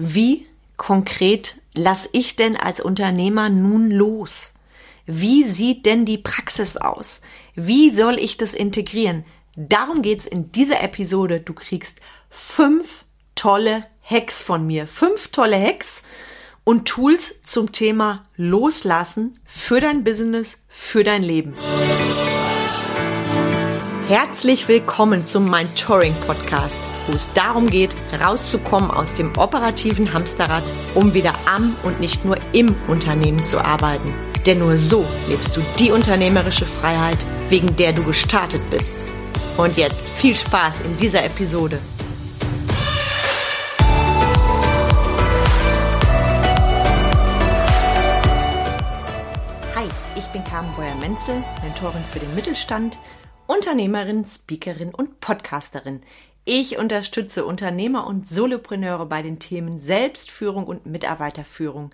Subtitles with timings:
[0.00, 4.54] Wie konkret lasse ich denn als Unternehmer nun los?
[5.06, 7.20] Wie sieht denn die Praxis aus?
[7.56, 9.24] Wie soll ich das integrieren?
[9.56, 11.40] Darum geht's in dieser Episode.
[11.40, 11.98] Du kriegst
[12.30, 14.86] fünf tolle Hacks von mir.
[14.86, 16.04] Fünf tolle Hacks
[16.62, 21.56] und Tools zum Thema Loslassen für dein Business, für dein Leben.
[24.08, 31.12] Herzlich willkommen zum Mentoring Podcast, wo es darum geht, rauszukommen aus dem operativen Hamsterrad, um
[31.12, 34.14] wieder am und nicht nur im Unternehmen zu arbeiten.
[34.46, 38.96] Denn nur so lebst du die unternehmerische Freiheit, wegen der du gestartet bist.
[39.58, 41.78] Und jetzt viel Spaß in dieser Episode.
[49.76, 49.86] Hi,
[50.16, 52.98] ich bin Carmen Breuer-Menzel, Mentorin für den Mittelstand
[53.48, 56.02] Unternehmerin, Speakerin und Podcasterin.
[56.44, 61.90] Ich unterstütze Unternehmer und Solopreneure bei den Themen Selbstführung und Mitarbeiterführung.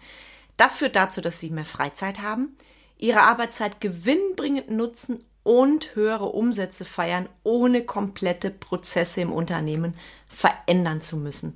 [0.56, 2.56] Das führt dazu, dass sie mehr Freizeit haben,
[2.98, 9.94] ihre Arbeitszeit gewinnbringend nutzen und höhere Umsätze feiern, ohne komplette Prozesse im Unternehmen
[10.26, 11.54] verändern zu müssen.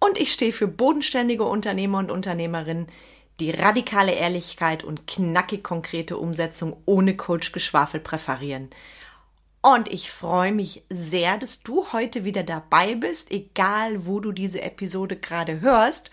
[0.00, 2.88] Und ich stehe für bodenständige Unternehmer und Unternehmerinnen,
[3.38, 8.70] die radikale Ehrlichkeit und knackig konkrete Umsetzung ohne Coach-Geschwafel präferieren.
[9.74, 14.62] Und ich freue mich sehr, dass du heute wieder dabei bist, egal wo du diese
[14.62, 16.12] Episode gerade hörst.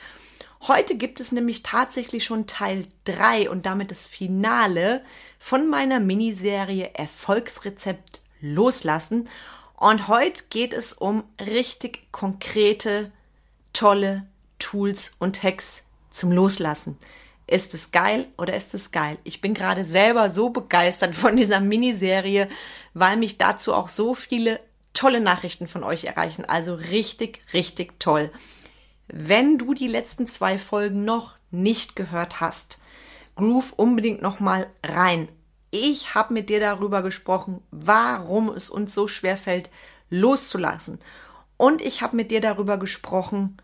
[0.61, 5.03] Heute gibt es nämlich tatsächlich schon Teil 3 und damit das Finale
[5.37, 9.29] von meiner Miniserie Erfolgsrezept loslassen.
[9.77, 13.11] Und heute geht es um richtig konkrete,
[13.71, 14.25] tolle
[14.57, 16.97] Tools und Hacks zum Loslassen.
[17.45, 19.17] Ist es geil oder ist es geil?
[19.23, 22.47] Ich bin gerade selber so begeistert von dieser Miniserie,
[22.94, 24.59] weil mich dazu auch so viele
[24.94, 26.45] tolle Nachrichten von euch erreichen.
[26.45, 28.31] Also richtig, richtig toll.
[29.08, 32.80] Wenn du die letzten zwei Folgen noch nicht gehört hast,
[33.36, 35.27] groove unbedingt noch mal rein.
[35.71, 39.70] Ich habe mit dir darüber gesprochen, warum es uns so schwer fällt,
[40.10, 40.99] loszulassen.
[41.58, 43.58] Und ich habe mit dir darüber gesprochen,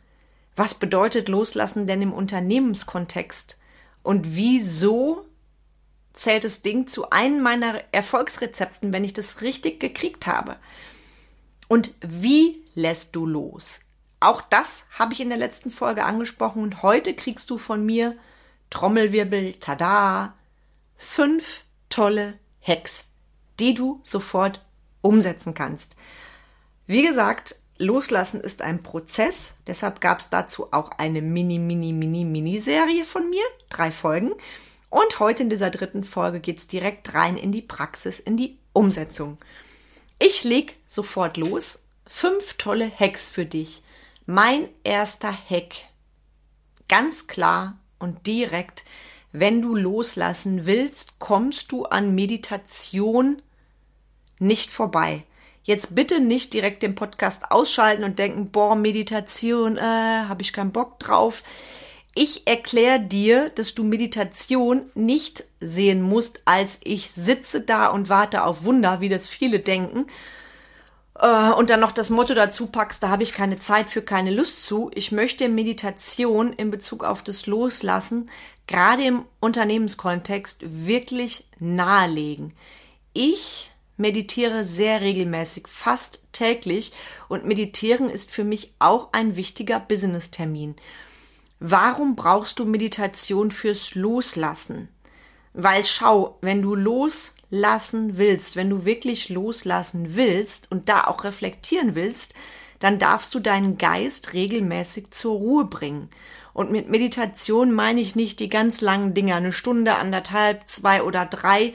[0.55, 3.57] was bedeutet loslassen denn im Unternehmenskontext?
[4.03, 5.25] Und wieso
[6.13, 10.57] zählt das Ding zu einem meiner Erfolgsrezepten, wenn ich das richtig gekriegt habe?
[11.67, 13.81] Und wie lässt du los?
[14.19, 18.17] Auch das habe ich in der letzten Folge angesprochen und heute kriegst du von mir
[18.69, 20.33] Trommelwirbel, tada,
[20.97, 23.07] fünf tolle Hacks,
[23.59, 24.65] die du sofort
[25.01, 25.95] umsetzen kannst.
[26.85, 32.25] Wie gesagt, Loslassen ist ein Prozess, deshalb gab es dazu auch eine Mini, Mini, Mini,
[32.25, 34.33] Mini-Serie von mir, drei Folgen.
[34.89, 38.57] Und heute in dieser dritten Folge geht es direkt rein in die Praxis, in die
[38.73, 39.37] Umsetzung.
[40.19, 41.83] Ich leg sofort los.
[42.05, 43.81] Fünf tolle Hacks für dich.
[44.25, 45.75] Mein erster Hack.
[46.89, 48.83] Ganz klar und direkt,
[49.31, 53.41] wenn du loslassen willst, kommst du an Meditation
[54.39, 55.23] nicht vorbei.
[55.69, 60.71] Jetzt bitte nicht direkt den Podcast ausschalten und denken, boah, Meditation, äh, habe ich keinen
[60.71, 61.43] Bock drauf.
[62.15, 68.45] Ich erkläre dir, dass du Meditation nicht sehen musst, als ich sitze da und warte
[68.45, 70.07] auf Wunder, wie das viele denken.
[71.13, 74.31] Äh, und dann noch das Motto dazu packst, da habe ich keine Zeit für, keine
[74.31, 74.89] Lust zu.
[74.95, 78.31] Ich möchte Meditation in Bezug auf das Loslassen,
[78.65, 82.53] gerade im Unternehmenskontext, wirklich nahelegen.
[83.13, 83.68] Ich
[83.99, 86.93] meditiere sehr regelmäßig, fast täglich
[87.27, 90.75] und meditieren ist für mich auch ein wichtiger Business-Termin.
[91.59, 94.87] Warum brauchst du Meditation fürs Loslassen?
[95.53, 101.95] Weil schau, wenn du loslassen willst, wenn du wirklich loslassen willst und da auch reflektieren
[101.95, 102.33] willst,
[102.79, 106.09] dann darfst du deinen Geist regelmäßig zur Ruhe bringen.
[106.53, 111.25] Und mit Meditation meine ich nicht die ganz langen Dinger, eine Stunde, anderthalb, zwei oder
[111.25, 111.73] drei,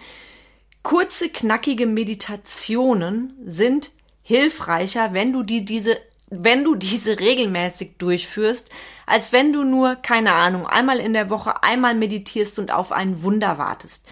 [0.85, 3.91] Kurze, knackige Meditationen sind
[4.23, 5.99] hilfreicher, wenn du die diese
[6.31, 8.71] wenn du diese regelmäßig durchführst,
[9.07, 13.23] als wenn du nur, keine Ahnung, einmal in der Woche einmal meditierst und auf ein
[13.23, 14.09] Wunder wartest.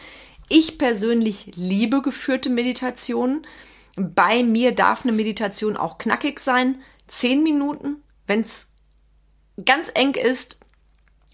[0.49, 3.47] Ich persönlich liebe geführte Meditationen.
[3.97, 6.81] Bei mir darf eine Meditation auch knackig sein.
[7.07, 8.03] Zehn Minuten.
[8.27, 8.69] Wenn es
[9.65, 10.59] ganz eng ist,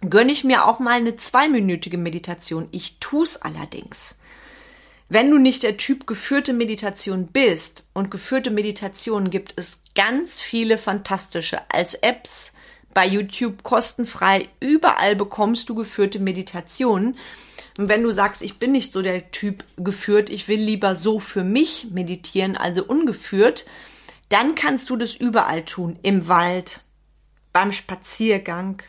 [0.00, 2.68] gönne ich mir auch mal eine zweiminütige Meditation.
[2.72, 4.17] Ich tu's allerdings.
[5.10, 10.76] Wenn du nicht der Typ geführte Meditation bist und geführte Meditation gibt es ganz viele
[10.76, 12.52] fantastische als Apps
[12.92, 14.48] bei YouTube kostenfrei.
[14.60, 17.16] Überall bekommst du geführte Meditationen.
[17.78, 21.20] Und wenn du sagst, ich bin nicht so der Typ geführt, ich will lieber so
[21.20, 23.64] für mich meditieren, also ungeführt,
[24.28, 25.98] dann kannst du das überall tun.
[26.02, 26.82] Im Wald,
[27.54, 28.82] beim Spaziergang,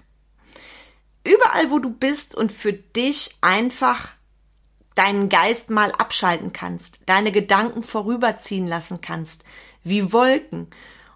[1.23, 4.09] überall, wo du bist und für dich einfach
[4.95, 9.43] deinen Geist mal abschalten kannst, deine Gedanken vorüberziehen lassen kannst,
[9.83, 10.67] wie Wolken.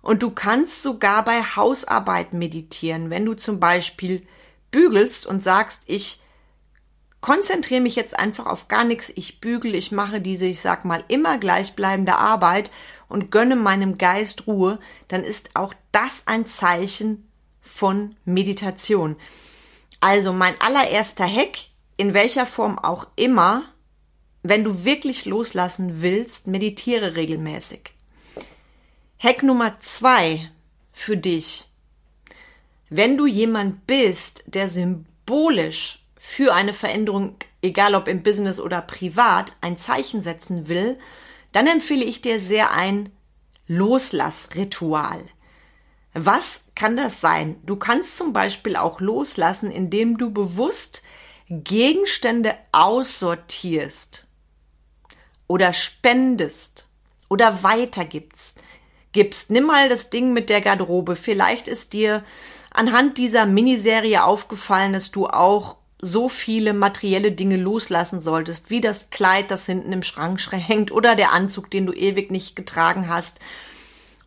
[0.01, 4.25] Und du kannst sogar bei Hausarbeit meditieren, wenn du zum Beispiel
[4.71, 6.21] bügelst und sagst, ich
[7.21, 11.05] konzentriere mich jetzt einfach auf gar nichts, ich bügel, ich mache diese, ich sag mal,
[11.07, 12.69] immer gleichbleibende Arbeit
[13.07, 14.77] und gönne meinem Geist Ruhe,
[15.07, 17.29] dann ist auch das ein Zeichen
[17.61, 19.15] von Meditation.
[20.01, 21.59] Also mein allererster Hack,
[21.97, 23.63] in welcher Form auch immer,
[24.41, 27.93] wenn du wirklich loslassen willst, meditiere regelmäßig.
[29.19, 30.49] Hack Nummer zwei
[30.91, 31.65] für dich.
[32.89, 39.53] Wenn du jemand bist, der symbolisch für eine Veränderung, egal ob im Business oder privat,
[39.61, 40.99] ein Zeichen setzen will,
[41.53, 43.11] dann empfehle ich dir sehr ein
[43.67, 45.23] Loslassritual.
[46.13, 47.57] Was kann das sein?
[47.65, 51.01] Du kannst zum Beispiel auch loslassen, indem du bewusst
[51.49, 54.27] Gegenstände aussortierst
[55.47, 56.87] oder spendest
[57.29, 58.61] oder weitergibst.
[59.11, 59.51] Gibst.
[59.51, 61.15] Nimm mal das Ding mit der Garderobe.
[61.15, 62.23] Vielleicht ist dir
[62.71, 69.09] anhand dieser Miniserie aufgefallen, dass du auch so viele materielle Dinge loslassen solltest, wie das
[69.11, 73.39] Kleid, das hinten im Schrank hängt oder der Anzug, den du ewig nicht getragen hast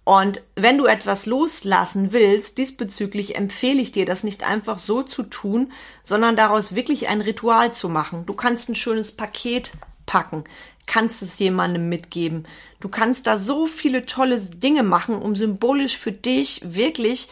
[0.07, 5.25] und wenn du etwas loslassen willst, diesbezüglich empfehle ich dir, das nicht einfach so zu
[5.25, 5.73] tun,
[6.05, 8.25] sondern daraus wirklich ein Ritual zu machen.
[8.25, 9.73] Du kannst ein schönes Paket
[10.07, 10.45] packen,
[10.87, 12.47] kannst es jemandem mitgeben.
[12.79, 17.29] Du kannst da so viele tolle Dinge machen, um symbolisch für dich wirklich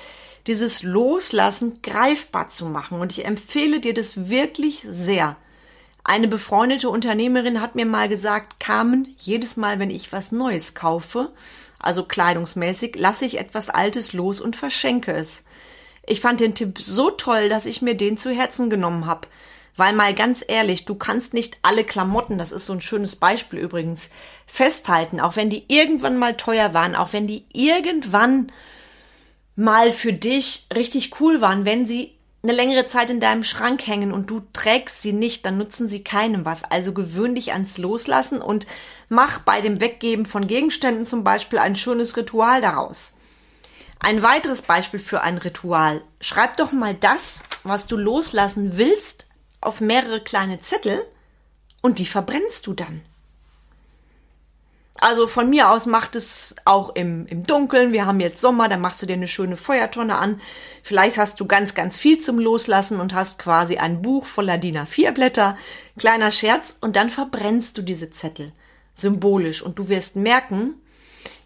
[0.48, 2.98] dieses Loslassen greifbar zu machen.
[2.98, 5.36] Und ich empfehle dir das wirklich sehr.
[6.02, 11.30] Eine befreundete Unternehmerin hat mir mal gesagt, Carmen, jedes Mal, wenn ich was Neues kaufe,
[11.84, 15.44] also kleidungsmäßig, lasse ich etwas Altes los und verschenke es.
[16.06, 19.28] Ich fand den Tipp so toll, dass ich mir den zu Herzen genommen habe.
[19.76, 23.58] Weil mal ganz ehrlich, du kannst nicht alle Klamotten, das ist so ein schönes Beispiel
[23.58, 24.10] übrigens,
[24.46, 28.52] festhalten, auch wenn die irgendwann mal teuer waren, auch wenn die irgendwann
[29.56, 32.13] mal für dich richtig cool waren, wenn sie
[32.44, 36.04] eine längere Zeit in deinem Schrank hängen und du trägst sie nicht, dann nutzen sie
[36.04, 36.62] keinem was.
[36.62, 38.66] Also gewöhn dich ans Loslassen und
[39.08, 43.14] mach bei dem Weggeben von Gegenständen zum Beispiel ein schönes Ritual daraus.
[43.98, 46.02] Ein weiteres Beispiel für ein Ritual.
[46.20, 49.26] Schreib doch mal das, was du loslassen willst,
[49.62, 51.02] auf mehrere kleine Zettel
[51.80, 53.00] und die verbrennst du dann.
[55.00, 57.92] Also von mir aus macht es auch im, im Dunkeln.
[57.92, 60.40] Wir haben jetzt Sommer, dann machst du dir eine schöne Feuertonne an.
[60.82, 64.78] Vielleicht hast du ganz, ganz viel zum Loslassen und hast quasi ein Buch voller DIN
[64.78, 65.58] A4 Blätter.
[65.98, 66.78] Kleiner Scherz.
[66.80, 68.52] Und dann verbrennst du diese Zettel.
[68.94, 69.62] Symbolisch.
[69.62, 70.74] Und du wirst merken,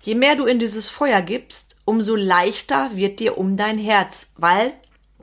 [0.03, 4.73] je mehr du in dieses Feuer gibst, umso leichter wird dir um dein Herz, weil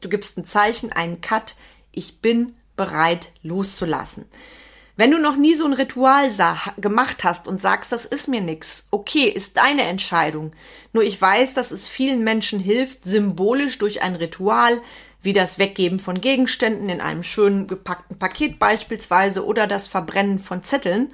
[0.01, 1.56] du gibst ein Zeichen, einen Cut.
[1.92, 4.25] Ich bin bereit loszulassen.
[4.97, 6.31] Wenn du noch nie so ein Ritual
[6.77, 10.53] gemacht hast und sagst, das ist mir nix, okay, ist deine Entscheidung.
[10.94, 14.81] Nur ich weiß, dass es vielen Menschen hilft, symbolisch durch ein Ritual,
[15.21, 20.63] wie das Weggeben von Gegenständen in einem schönen gepackten Paket beispielsweise oder das Verbrennen von
[20.63, 21.12] Zetteln,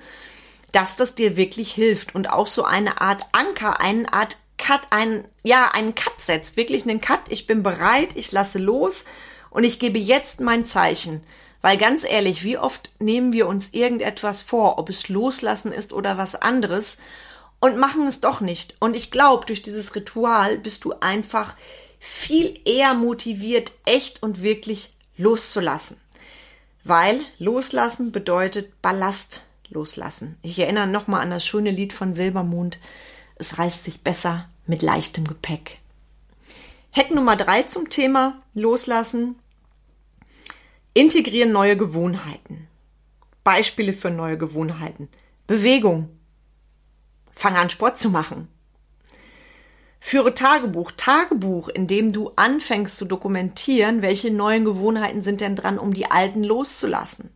[0.72, 5.28] dass das dir wirklich hilft und auch so eine Art Anker, eine Art Cut, ein,
[5.42, 7.22] ja, einen Cut setzt, wirklich einen Cut.
[7.30, 9.06] Ich bin bereit, ich lasse los
[9.52, 11.22] und ich gebe jetzt mein Zeichen.
[11.62, 16.18] Weil ganz ehrlich, wie oft nehmen wir uns irgendetwas vor, ob es loslassen ist oder
[16.18, 16.98] was anderes,
[17.62, 18.76] und machen es doch nicht.
[18.80, 21.56] Und ich glaube, durch dieses Ritual bist du einfach
[22.00, 25.98] viel eher motiviert, echt und wirklich loszulassen.
[26.84, 30.38] Weil loslassen bedeutet Ballast loslassen.
[30.42, 32.80] Ich erinnere nochmal an das schöne Lied von Silbermond.
[33.36, 35.81] Es reißt sich besser mit leichtem Gepäck.
[36.94, 39.40] Hack Nummer drei zum Thema Loslassen.
[40.94, 42.68] Integrieren neue Gewohnheiten.
[43.46, 45.08] Beispiele für neue Gewohnheiten.
[45.48, 46.10] Bewegung.
[47.32, 48.50] Fang an, Sport zu machen.
[50.02, 50.92] Führe Tagebuch.
[50.98, 56.12] Tagebuch, in dem du anfängst zu dokumentieren, welche neuen Gewohnheiten sind denn dran, um die
[56.12, 57.34] alten loszulassen.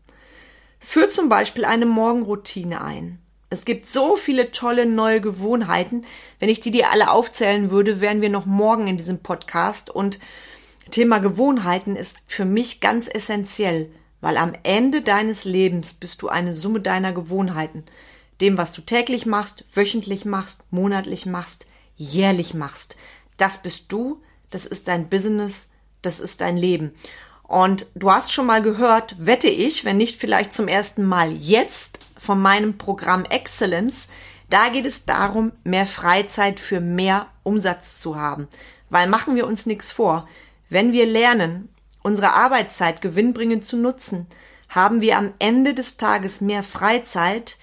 [0.80, 3.25] Führ zum Beispiel eine Morgenroutine ein.
[3.56, 6.06] Es gibt so viele tolle neue Gewohnheiten.
[6.40, 10.20] Wenn ich die dir alle aufzählen würde, wären wir noch morgen in diesem Podcast und
[10.92, 16.54] Thema Gewohnheiten ist für mich ganz essentiell, weil am Ende deines Lebens bist du eine
[16.54, 17.86] Summe deiner Gewohnheiten.
[18.42, 22.98] Dem, was du täglich machst, wöchentlich machst, monatlich machst, jährlich machst.
[23.38, 25.70] Das bist du, das ist dein Business,
[26.02, 26.92] das ist dein Leben.
[27.48, 32.00] Und du hast schon mal gehört, wette ich, wenn nicht vielleicht zum ersten Mal jetzt
[32.18, 34.08] von meinem Programm Excellence,
[34.50, 38.48] da geht es darum, mehr Freizeit für mehr Umsatz zu haben.
[38.90, 40.28] Weil machen wir uns nichts vor
[40.70, 41.70] Wenn wir lernen,
[42.02, 44.28] unsere Arbeitszeit gewinnbringend zu nutzen,
[44.70, 47.58] haben wir am Ende des Tages mehr Freizeit,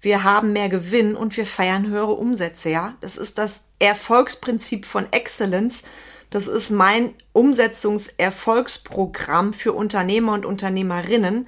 [0.00, 2.94] wir haben mehr Gewinn und wir feiern höhere Umsätze, ja?
[3.00, 5.82] Das ist das Erfolgsprinzip von Excellence.
[6.30, 11.46] Das ist mein Umsetzungserfolgsprogramm für Unternehmer und Unternehmerinnen.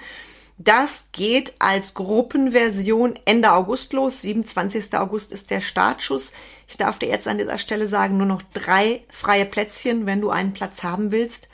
[0.60, 4.22] Das geht als Gruppenversion Ende August los.
[4.22, 4.92] 27.
[4.94, 6.32] August ist der Startschuss.
[6.66, 10.30] Ich darf dir jetzt an dieser Stelle sagen, nur noch drei freie Plätzchen, wenn du
[10.30, 11.48] einen Platz haben willst.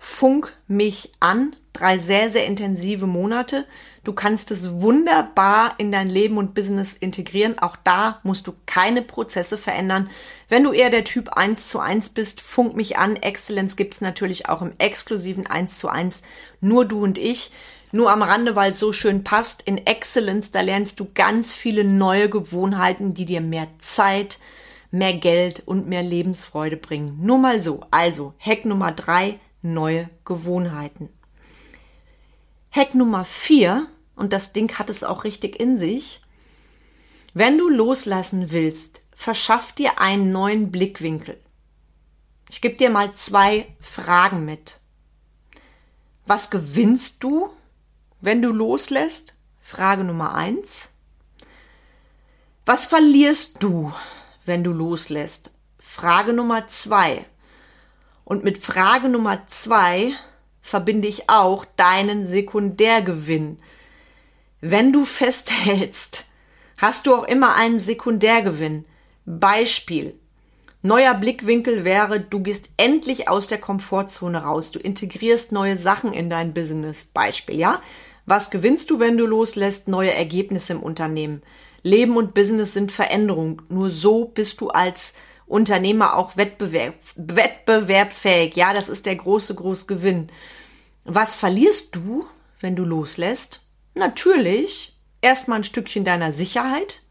[0.00, 1.54] Funk mich an.
[1.72, 3.64] Drei sehr, sehr intensive Monate.
[4.02, 7.58] Du kannst es wunderbar in dein Leben und Business integrieren.
[7.58, 10.10] Auch da musst du keine Prozesse verändern.
[10.48, 13.16] Wenn du eher der Typ 1 zu 1 bist, funk mich an.
[13.16, 16.22] Excellence gibt's natürlich auch im exklusiven 1 zu 1.
[16.60, 17.52] Nur du und ich.
[17.92, 19.62] Nur am Rande, weil es so schön passt.
[19.62, 24.38] In Excellence, da lernst du ganz viele neue Gewohnheiten, die dir mehr Zeit,
[24.90, 27.18] mehr Geld und mehr Lebensfreude bringen.
[27.20, 27.84] Nur mal so.
[27.90, 31.10] Also, Hack Nummer drei, neue Gewohnheiten.
[32.70, 36.20] Hack Nummer vier, und das Ding hat es auch richtig in sich.
[37.34, 41.40] Wenn du loslassen willst, verschaff dir einen neuen Blickwinkel.
[42.48, 44.80] Ich gebe dir mal zwei Fragen mit.
[46.26, 47.50] Was gewinnst du,
[48.20, 49.36] wenn du loslässt?
[49.60, 50.90] Frage Nummer eins.
[52.66, 53.92] Was verlierst du,
[54.44, 55.52] wenn du loslässt?
[55.78, 57.24] Frage Nummer zwei.
[58.24, 60.14] Und mit Frage Nummer zwei
[60.62, 63.58] verbinde ich auch deinen Sekundärgewinn.
[64.60, 66.26] Wenn du festhältst,
[66.76, 68.84] hast du auch immer einen Sekundärgewinn.
[69.24, 70.14] Beispiel.
[70.82, 74.72] Neuer Blickwinkel wäre, du gehst endlich aus der Komfortzone raus.
[74.72, 77.04] Du integrierst neue Sachen in dein Business.
[77.04, 77.82] Beispiel, ja?
[78.24, 79.88] Was gewinnst du, wenn du loslässt?
[79.88, 81.42] Neue Ergebnisse im Unternehmen.
[81.82, 83.62] Leben und Business sind Veränderung.
[83.68, 85.14] Nur so bist du als
[85.50, 88.54] Unternehmer auch wettbewerb, wettbewerbsfähig.
[88.54, 90.28] Ja, das ist der große, große Gewinn.
[91.04, 92.24] Was verlierst du,
[92.60, 93.64] wenn du loslässt?
[93.94, 97.02] Natürlich erstmal ein Stückchen deiner Sicherheit,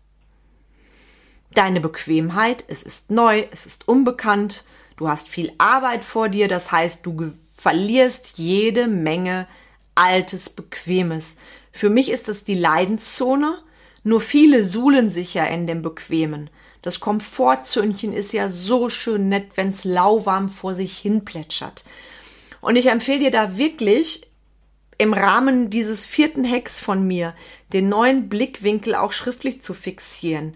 [1.53, 2.63] deine Bequemheit.
[2.69, 4.63] Es ist neu, es ist unbekannt.
[4.95, 6.47] Du hast viel Arbeit vor dir.
[6.47, 9.47] Das heißt, du verlierst jede Menge
[9.95, 11.35] altes, bequemes.
[11.73, 13.61] Für mich ist es die Leidenszone.
[14.03, 16.49] Nur viele suhlen sich ja in dem Bequemen.
[16.81, 21.83] Das Komfortzöhnchen ist ja so schön nett, wenn's lauwarm vor sich hin plätschert.
[22.61, 24.29] Und ich empfehle dir da wirklich
[24.97, 27.33] im Rahmen dieses vierten Hacks von mir
[27.71, 30.55] den neuen Blickwinkel auch schriftlich zu fixieren.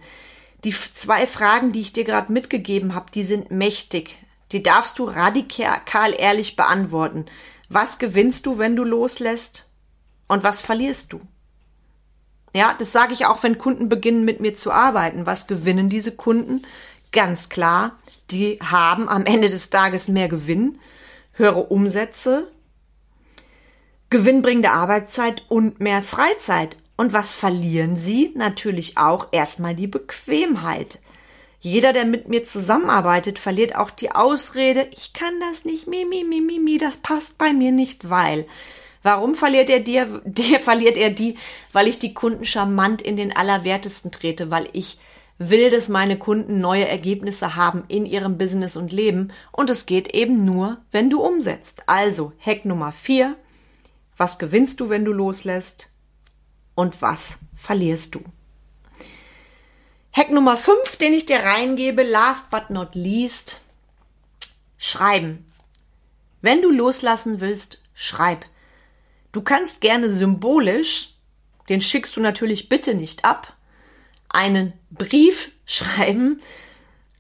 [0.64, 4.18] Die zwei Fragen, die ich dir gerade mitgegeben habe, die sind mächtig.
[4.52, 7.26] Die darfst du radikal ehrlich beantworten.
[7.70, 9.70] Was gewinnst du, wenn du loslässt?
[10.28, 11.22] Und was verlierst du?
[12.54, 15.26] Ja, das sage ich auch, wenn Kunden beginnen mit mir zu arbeiten.
[15.26, 16.62] Was gewinnen diese Kunden?
[17.12, 17.98] Ganz klar,
[18.32, 20.80] die haben am Ende des Tages mehr Gewinn,
[21.34, 22.52] höhere Umsätze,
[24.10, 26.78] gewinnbringende Arbeitszeit und mehr Freizeit.
[26.96, 28.32] Und was verlieren sie?
[28.36, 31.00] Natürlich auch erstmal die Bequemheit.
[31.60, 36.24] Jeder, der mit mir zusammenarbeitet, verliert auch die Ausrede, ich kann das nicht, mi, mi,
[36.24, 38.46] mi, mi, mi, das passt bei mir nicht, weil.
[39.04, 41.38] Warum verliert er dir, dir verliert er die?
[41.72, 44.98] Weil ich die Kunden charmant in den Allerwertesten trete, weil ich
[45.38, 50.14] will, dass meine Kunden neue Ergebnisse haben in ihrem Business und Leben und es geht
[50.14, 51.84] eben nur, wenn du umsetzt.
[51.86, 53.36] Also, Hack Nummer vier:
[54.18, 55.90] Was gewinnst du, wenn du loslässt?
[56.76, 58.22] Und was verlierst du?
[60.12, 63.62] Hack Nummer fünf, den ich dir reingebe, last but not least,
[64.78, 65.52] schreiben.
[66.42, 68.46] Wenn du loslassen willst, schreib.
[69.34, 71.10] Du kannst gerne symbolisch,
[71.68, 73.54] den schickst du natürlich bitte nicht ab,
[74.30, 76.40] einen Brief schreiben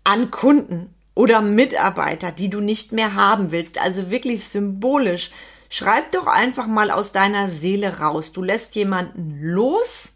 [0.03, 3.79] an Kunden oder Mitarbeiter, die du nicht mehr haben willst.
[3.79, 5.32] Also wirklich symbolisch.
[5.70, 8.32] Schreib doch einfach mal aus deiner Seele raus.
[8.32, 10.13] Du lässt jemanden los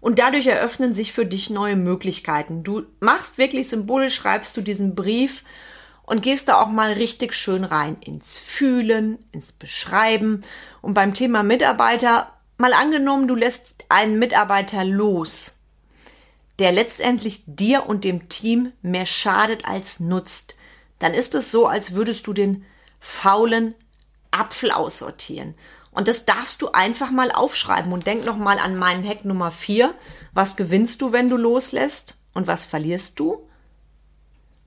[0.00, 2.62] und dadurch eröffnen sich für dich neue Möglichkeiten.
[2.62, 5.42] Du machst wirklich symbolisch, schreibst du diesen Brief
[6.04, 10.42] und gehst da auch mal richtig schön rein ins Fühlen, ins Beschreiben.
[10.80, 15.58] Und beim Thema Mitarbeiter, mal angenommen, du lässt einen Mitarbeiter los,
[16.58, 20.56] der letztendlich dir und dem Team mehr schadet als nutzt,
[20.98, 22.64] dann ist es so, als würdest du den
[23.00, 23.74] faulen
[24.30, 25.54] Apfel aussortieren.
[25.90, 29.50] Und das darfst du einfach mal aufschreiben und denk noch mal an meinen Hack Nummer
[29.50, 29.94] vier.
[30.32, 32.18] Was gewinnst du, wenn du loslässt?
[32.32, 33.46] Und was verlierst du?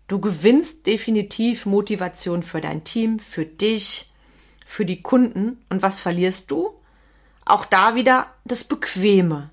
[0.07, 4.11] Du gewinnst definitiv Motivation für dein Team, für dich,
[4.65, 5.63] für die Kunden.
[5.69, 6.73] Und was verlierst du?
[7.45, 9.49] Auch da wieder das Bequeme.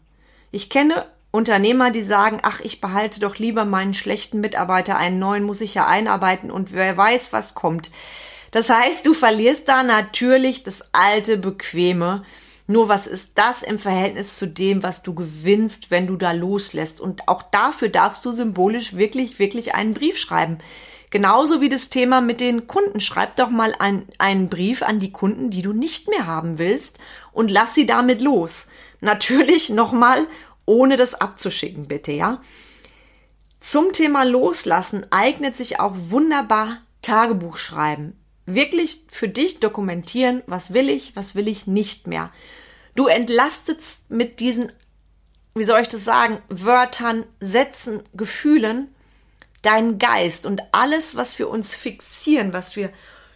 [0.51, 5.45] Ich kenne Unternehmer, die sagen, ach, ich behalte doch lieber meinen schlechten Mitarbeiter, einen neuen
[5.45, 7.91] muss ich ja einarbeiten und wer weiß, was kommt.
[8.51, 12.25] Das heißt, du verlierst da natürlich das alte, bequeme.
[12.73, 17.03] Nur was ist das im Verhältnis zu dem, was du gewinnst, wenn du da loslässt?
[17.03, 20.57] Und auch dafür darfst du symbolisch wirklich, wirklich einen Brief schreiben.
[21.11, 23.03] Genauso wie das Thema mit den Kunden.
[23.03, 26.99] Schreib doch mal ein, einen Brief an die Kunden, die du nicht mehr haben willst
[27.31, 28.69] und lass sie damit los.
[29.03, 30.27] Natürlich nochmal,
[30.65, 32.41] ohne das abzuschicken, bitte, ja?
[33.61, 38.19] Zum Thema Loslassen eignet sich auch wunderbar Tagebuch schreiben.
[38.47, 42.33] Wirklich für dich dokumentieren, was will ich, was will ich nicht mehr.
[42.95, 44.73] Du entlastest mit diesen,
[45.55, 48.95] wie soll ich das sagen, Wörtern, Sätzen, Gefühlen
[49.63, 52.93] deinen Geist und alles, was wir uns fixieren, was wir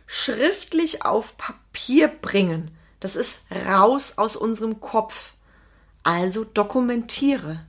[0.06, 5.34] schriftlich auf Papier bringen, das ist raus aus unserem Kopf.
[6.02, 7.66] Also dokumentiere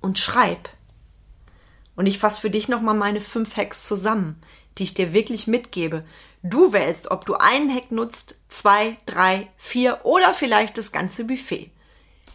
[0.00, 0.68] und schreib.
[1.96, 4.40] Und ich fasse für dich nochmal meine fünf Hacks zusammen,
[4.78, 6.04] die ich dir wirklich mitgebe.
[6.42, 11.70] Du wählst, ob du einen Hack nutzt, zwei, drei, vier oder vielleicht das ganze Buffet.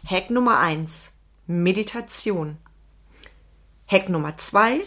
[0.06, 1.12] Hack Nummer eins:
[1.46, 2.58] Meditation.
[3.86, 4.80] Hack Nummer zwei: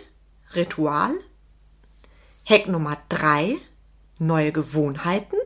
[0.54, 1.14] Ritual.
[2.46, 3.56] Hack Nummer drei:
[4.20, 5.38] Neue Gewohnheiten.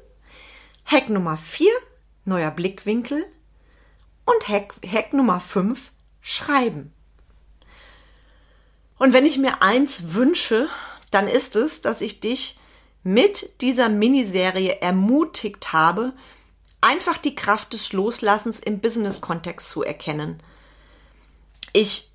[0.86, 1.74] Hack Nummer vier:
[2.26, 3.26] Neuer Blickwinkel.
[4.26, 6.94] Und Hack, Hack Nummer fünf: Schreiben.
[8.98, 10.68] Und wenn ich mir eins wünsche,
[11.12, 12.58] dann ist es, dass ich dich
[13.04, 16.14] mit dieser Miniserie ermutigt habe,
[16.82, 20.42] einfach die Kraft des Loslassens im Business-Kontext zu erkennen.
[21.74, 22.12] Ich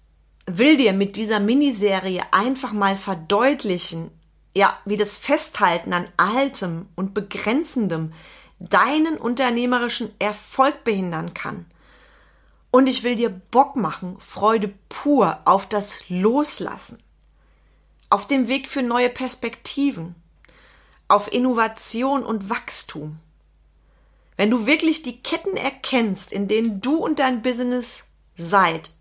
[0.46, 4.10] will dir mit dieser Miniserie einfach mal verdeutlichen,
[4.54, 8.12] ja, wie das Festhalten an Altem und Begrenzendem
[8.58, 11.66] deinen unternehmerischen Erfolg behindern kann.
[12.70, 17.02] Und ich will dir Bock machen, Freude pur auf das Loslassen,
[18.14, 20.14] auf dem Weg für neue Perspektiven,
[21.08, 23.18] auf Innovation und Wachstum.
[24.36, 28.04] Wenn du wirklich die Ketten erkennst, in denen du und dein Business
[28.36, 28.92] seid,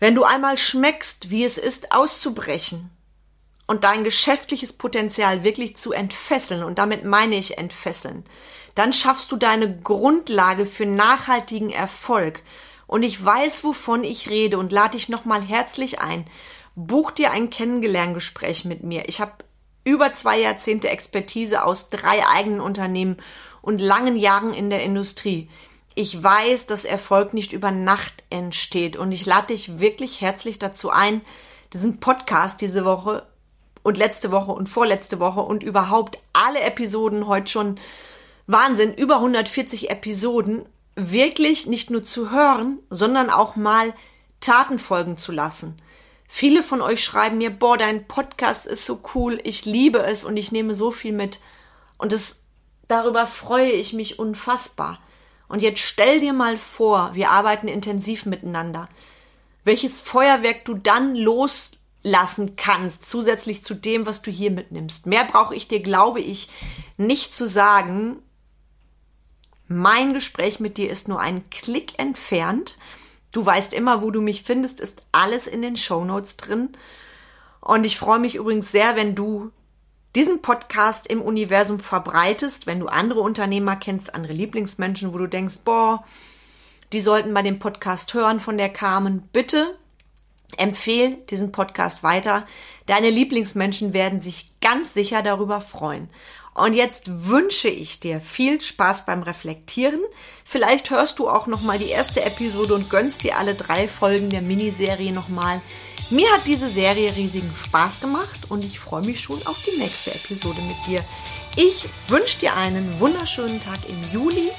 [0.00, 2.90] wenn du einmal schmeckst, wie es ist, auszubrechen
[3.68, 8.24] und dein geschäftliches Potenzial wirklich zu entfesseln, und damit meine ich entfesseln,
[8.74, 12.42] dann schaffst du deine Grundlage für nachhaltigen Erfolg.
[12.88, 16.26] Und ich weiß, wovon ich rede und lade dich nochmal herzlich ein.
[16.76, 19.08] Buch dir ein Kennengelerngespräch mit mir.
[19.08, 19.32] Ich habe
[19.84, 23.16] über zwei Jahrzehnte Expertise aus drei eigenen Unternehmen
[23.62, 25.48] und langen Jahren in der Industrie.
[25.94, 30.90] Ich weiß, dass Erfolg nicht über Nacht entsteht und ich lade dich wirklich herzlich dazu
[30.90, 31.20] ein,
[31.72, 33.26] diesen Podcast diese Woche
[33.84, 37.78] und letzte Woche und vorletzte Woche und überhaupt alle Episoden heute schon
[38.46, 43.94] Wahnsinn, über 140 Episoden, wirklich nicht nur zu hören, sondern auch mal
[44.40, 45.76] Taten folgen zu lassen.
[46.26, 50.36] Viele von euch schreiben mir, boah, dein Podcast ist so cool, ich liebe es und
[50.36, 51.40] ich nehme so viel mit.
[51.98, 52.42] Und es,
[52.88, 54.98] darüber freue ich mich unfassbar.
[55.48, 58.88] Und jetzt stell dir mal vor, wir arbeiten intensiv miteinander.
[59.62, 65.06] Welches Feuerwerk du dann loslassen kannst, zusätzlich zu dem, was du hier mitnimmst.
[65.06, 66.48] Mehr brauche ich dir, glaube ich,
[66.96, 68.18] nicht zu sagen.
[69.68, 72.78] Mein Gespräch mit dir ist nur ein Klick entfernt.
[73.34, 76.70] Du weißt immer, wo du mich findest, ist alles in den Show Notes drin.
[77.60, 79.50] Und ich freue mich übrigens sehr, wenn du
[80.14, 85.58] diesen Podcast im Universum verbreitest, wenn du andere Unternehmer kennst, andere Lieblingsmenschen, wo du denkst,
[85.64, 86.04] boah,
[86.92, 89.28] die sollten bei dem Podcast hören von der Carmen.
[89.32, 89.76] Bitte
[90.56, 92.46] empfehl diesen Podcast weiter.
[92.86, 96.08] Deine Lieblingsmenschen werden sich ganz sicher darüber freuen.
[96.54, 100.00] Und jetzt wünsche ich dir viel Spaß beim Reflektieren.
[100.44, 104.30] Vielleicht hörst du auch noch mal die erste Episode und gönnst dir alle drei Folgen
[104.30, 105.60] der Miniserie noch mal.
[106.10, 110.14] Mir hat diese Serie riesigen Spaß gemacht und ich freue mich schon auf die nächste
[110.14, 111.04] Episode mit dir.
[111.56, 114.50] Ich wünsche dir einen wunderschönen Tag im Juli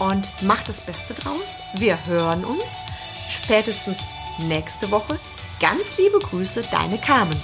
[0.00, 1.58] und mach das Beste draus.
[1.74, 2.64] Wir hören uns
[3.28, 4.02] spätestens
[4.38, 5.20] nächste Woche.
[5.60, 7.40] Ganz liebe Grüße, deine Carmen.